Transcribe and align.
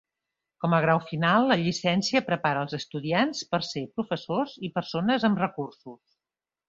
Com 0.63 0.75
a 0.75 0.79
grau 0.85 1.01
final, 1.09 1.43
la 1.51 1.57
llicència 1.59 2.21
prepara 2.29 2.63
els 2.67 2.75
estudiants 2.79 3.43
per 3.53 3.59
ser 3.69 3.87
professors 4.01 4.57
i 4.69 4.73
persones 4.79 5.29
amb 5.31 5.43
recursos. 5.45 6.01